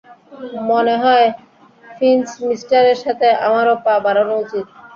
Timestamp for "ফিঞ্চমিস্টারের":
1.95-2.97